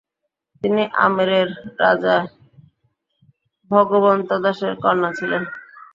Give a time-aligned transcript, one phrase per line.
[0.63, 1.47] তিনি আমেরের
[1.81, 2.15] রাজা
[3.71, 5.43] ভগবন্ত দাসের কন্যা ছিলেন।